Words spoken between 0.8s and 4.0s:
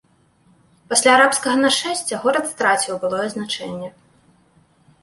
Пасля арабскага нашэсця горад страціў былое значэнне.